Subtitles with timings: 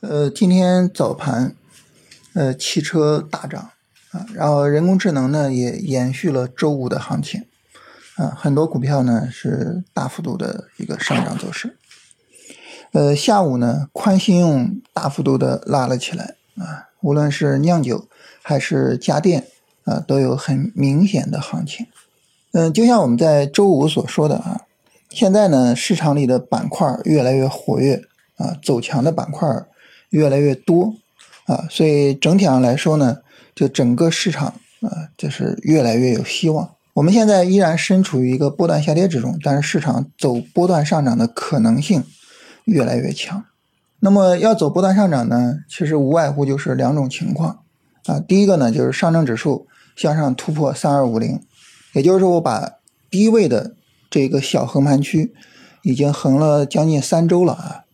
[0.00, 1.54] 呃，今天早盘，
[2.32, 3.72] 呃，汽车大涨
[4.12, 7.44] 啊，然后人工智能呢也延续了周五的行情
[8.16, 11.76] 啊，很多股票呢是大幅度的一个上涨走势。
[12.92, 18.08] 呃，下午呢，宽信用大幅度的拉了起来啊，无论是酿酒
[18.40, 19.48] 还是家电
[19.84, 21.86] 啊，都有很明显的行情。
[22.52, 24.62] 嗯，就像我们在周五所说的啊，
[25.10, 28.02] 现在呢，市场里的板块越来越活跃
[28.38, 29.46] 啊，走强的板块。
[30.10, 30.94] 越来越多
[31.46, 33.18] 啊，所以整体上来说呢，
[33.54, 34.48] 就整个市场
[34.82, 36.70] 啊，就是越来越有希望。
[36.94, 42.04] 我们现在依然身处于一个波段下跌之中，但是市场走波段上涨的可能性
[42.64, 43.44] 越来越强。
[44.00, 47.60] 那么要走波段上涨呢，其实无外乎就是两种情况
[48.06, 48.18] 啊。
[48.18, 51.40] 第一个呢，就是上证指数向上突破三二五零，
[51.92, 52.72] 也就是说我把
[53.10, 53.74] 低位的
[54.10, 55.32] 这个小横盘区
[55.82, 57.84] 已经横了将近三周了啊。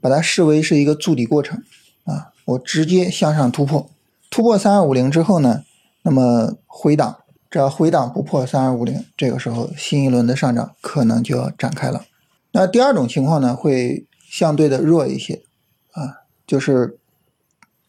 [0.00, 1.62] 把它视为是一个筑底过程
[2.04, 3.90] 啊，我直接向上突破，
[4.30, 5.64] 突破三二五零之后呢，
[6.02, 7.18] 那么回档，
[7.50, 12.04] 只要回档不破三二五零，这个时候新一轮的上涨可能就要展开了。
[12.52, 15.42] 那第二种情况呢，会相对的弱一些
[15.92, 16.98] 啊，就是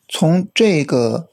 [0.07, 1.29] 从这个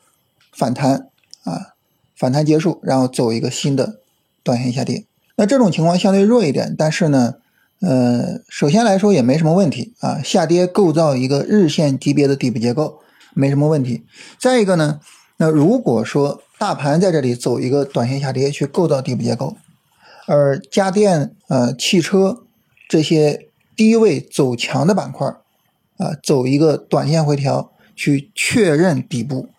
[0.53, 1.09] 反弹
[1.45, 1.75] 啊，
[2.15, 4.01] 反弹结束，然后走一个新的
[4.43, 5.05] 短线下跌。
[5.37, 7.37] 那这种情况相对弱一点，但是呢。
[7.81, 13.01] 呃，首先来说也没什么问题啊，下跌构造一个日线级别的底部结构
[13.35, 14.05] 没什么问题。
[14.41, 15.01] 再一个呢，
[15.37, 19.57] 那如果说大盘在这里走一个短线下跌去构造底部结构，
[20.27, 22.45] 而家电、呃汽车
[22.89, 25.27] 这些低位走强的板块
[25.99, 29.51] 啊，走一个短线回调去确认底部，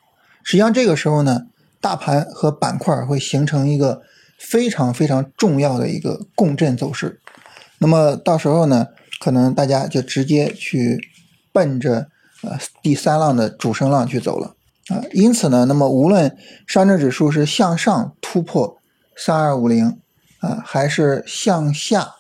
[0.43, 1.43] 实际上这个时候呢，
[1.79, 4.01] 大盘和板块会形成一个
[4.39, 7.21] 非常非常重要的一个共振走势。
[7.80, 8.88] 那么到时候呢，
[9.20, 11.00] 可能大家就直接去
[11.53, 12.07] 奔着
[12.41, 14.56] 呃第三浪的主升浪去走了
[14.88, 15.03] 啊。
[15.13, 16.35] 因此呢，那么无论
[16.66, 18.78] 上证指数是向上突破
[19.16, 20.00] 三二五零
[20.40, 22.16] 啊，还是向下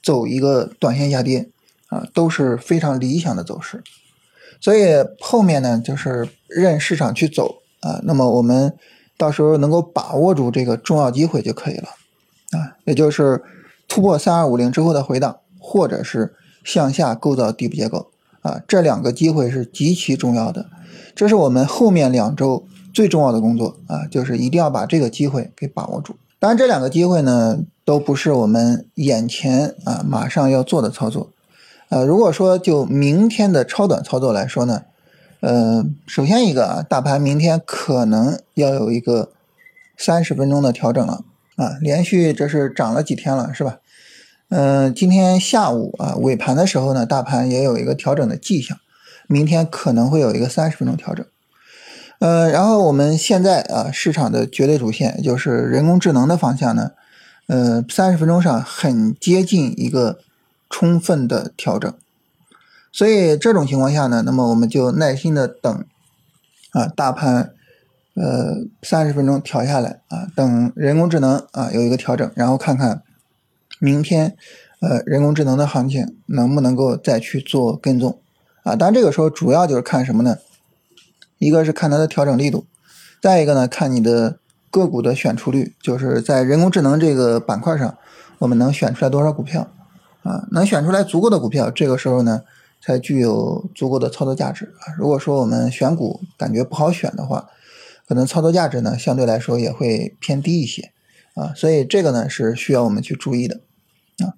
[0.00, 1.50] 走一个短线下跌
[1.88, 3.82] 啊，都是非常理想的走势。
[4.60, 4.86] 所以
[5.18, 8.00] 后面呢，就是任市场去走啊。
[8.04, 8.76] 那么我们
[9.18, 11.88] 到时候能够把握住这个重要机会就可以了
[12.52, 13.42] 啊，也就是。
[13.90, 18.06] 突破三二五零之后的回档，或者是向下构造底部结构
[18.40, 20.66] 啊，这两个机会是极其重要的，
[21.14, 22.64] 这是我们后面两周
[22.94, 26.14] 最重要的工作啊，就是一定要把这个机会给把握住。
[26.38, 31.30] 当然，这两个机会呢，都不是我们眼前啊马上要做的操作。
[31.88, 34.82] 呃，如果说就明天的超短操作来说呢，
[35.40, 39.30] 呃，首先一个啊，大盘明天可能要有一个
[39.98, 41.24] 三十分钟的调整了。
[41.60, 43.80] 啊，连续这是涨了几天了，是吧？
[44.48, 48.78] 嗯，今天下午啊尾盘的时候呢，大盘也有一个调整的迹象，
[49.26, 51.26] 明天可能会有一个三十分钟调整。
[52.20, 56.92] 呃，然后我们现在啊市场的绝对主线就是人工智能的方向呢，
[57.48, 60.18] 呃，三十分钟上很接近一个
[60.70, 61.92] 充分的调整，
[62.90, 65.84] 所以这种情况下呢，那么我们就耐心的等
[66.70, 67.52] 啊大盘。
[68.14, 73.02] 呃，三十分钟调下来啊，等人工智能啊有一个调整，然后看看
[73.78, 74.36] 明天
[74.80, 78.18] 呃人工智能的行情能不能够再去做跟踪
[78.64, 78.74] 啊。
[78.74, 80.38] 当然这个时候主要就是看什么呢？
[81.38, 82.66] 一个是看它的调整力度，
[83.22, 84.38] 再一个呢看你的
[84.70, 87.96] 个股的选出率，就是在人工智能这个板块上，
[88.40, 89.68] 我们能选出来多少股票
[90.22, 90.46] 啊？
[90.50, 92.42] 能选出来足够的股票，这个时候呢
[92.82, 94.92] 才具有足够的操作价值啊。
[94.98, 97.48] 如果说我们选股感觉不好选的话，
[98.10, 100.90] 可能操作价值呢，相对来说也会偏低一些，
[101.36, 103.60] 啊，所以这个呢是需要我们去注意的，
[104.18, 104.34] 啊，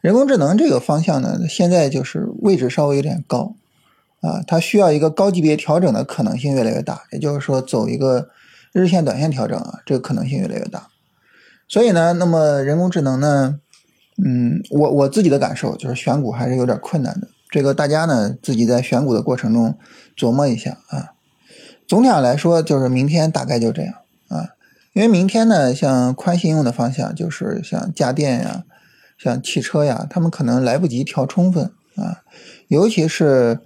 [0.00, 3.56] 人工智能这个方向呢，现在就是位置稍微有点高，
[4.22, 8.30] 啊，它需要一个高级别调整的可能性越来越大，也就是说走一个
[8.72, 10.88] 日线、短线调整啊，这个可能性越来越大，
[11.68, 13.60] 所以呢，那么人工智能呢，
[14.24, 19.76] 嗯，我我自己的感受就是选股还是有点困难的，这个大家呢自己在选股的过程中
[20.16, 21.12] 琢磨一下啊。
[21.90, 23.94] 总体上来说，就是明天大概就这样
[24.28, 24.50] 啊，
[24.92, 28.62] 因为明天呢，像宽信用的方向，就是像家电呀、
[29.18, 32.22] 像汽车呀，他们可能来不及调充分啊，
[32.68, 33.58] 尤其是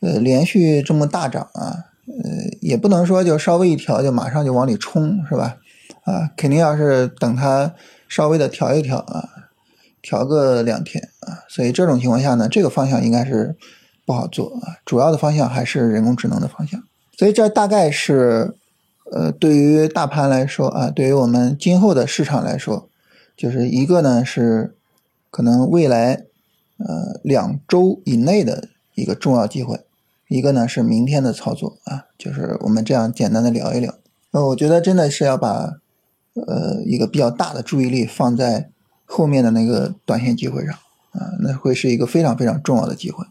[0.00, 5.58] 呃连续这么大涨啊，呃也不能说就稍微一调就马上就往里冲，是吧？
[6.02, 7.72] 啊，肯定要是等它
[8.08, 9.28] 稍微的调一调啊，
[10.02, 13.54] 调个两天啊，所以这种情况下呢，这个方向应该是
[14.04, 16.82] 不好做啊，主要的方向还是人工智能的方向。
[17.18, 18.54] 所以这大概是，
[19.10, 22.88] 呃，对于大盘来说啊，对于我们今后的市场来说，
[23.36, 24.76] 就是一个呢是
[25.28, 26.22] 可能未来
[26.76, 29.80] 呃两周以内的一个重要机会
[30.28, 33.92] 一个呢是明天的操作啊，就是我们这样简单的聊一聊。
[34.30, 35.80] 呃，我觉得真的是要把
[36.34, 38.70] 呃一个比较大的注意力放在
[39.04, 40.72] 后面的那个短线机会上
[41.10, 43.26] 啊，那会是一个非常非常重要的机会。